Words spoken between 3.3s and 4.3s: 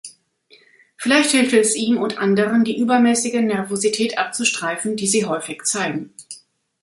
Nervosität